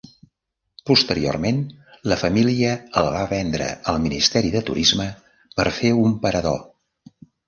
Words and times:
Posteriorment, 0.91 1.57
la 2.11 2.15
família 2.21 2.71
el 3.01 3.09
va 3.15 3.21
vendre 3.33 3.67
al 3.93 3.99
Ministeri 4.07 4.49
de 4.57 4.63
Turisme 4.71 5.05
per 5.61 5.67
fer 5.81 5.93
un 6.07 6.17
parador. 6.25 6.59